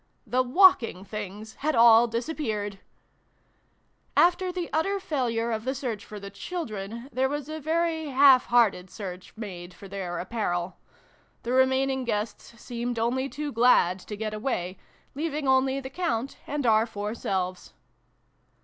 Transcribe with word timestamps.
The 0.25 0.41
walking 0.41 1.05
things 1.05 1.53
had 1.57 1.75
all 1.75 2.07
disappeared! 2.07 2.79
After 4.17 4.51
the 4.51 4.67
utter 4.73 4.99
failure 4.99 5.51
of 5.51 5.63
the 5.63 5.75
search 5.75 6.03
for 6.03 6.19
the 6.19 6.31
children, 6.31 7.07
there 7.13 7.29
was 7.29 7.47
a 7.47 7.59
very 7.59 8.07
half 8.07 8.47
hearted 8.47 8.89
search 8.89 9.31
made 9.37 9.75
for 9.75 9.87
their 9.87 10.17
apparel. 10.17 10.77
The 11.43 11.51
remaining 11.51 12.03
guests 12.03 12.59
seemed 12.59 12.97
only 12.97 13.29
too 13.29 13.51
glad 13.51 13.99
to 13.99 14.15
get 14.17 14.33
away, 14.33 14.79
leaving 15.13 15.47
only 15.47 15.79
the 15.79 15.91
Count 15.91 16.37
and 16.47 16.65
our 16.65 16.87
four 16.87 17.13
selves. 17.13 17.73